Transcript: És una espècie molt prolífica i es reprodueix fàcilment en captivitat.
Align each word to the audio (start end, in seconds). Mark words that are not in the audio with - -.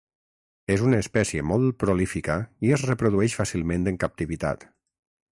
És 0.75 0.83
una 0.85 1.01
espècie 1.03 1.43
molt 1.49 1.75
prolífica 1.83 2.37
i 2.69 2.73
es 2.77 2.85
reprodueix 2.91 3.35
fàcilment 3.41 3.85
en 3.93 4.01
captivitat. 4.05 4.65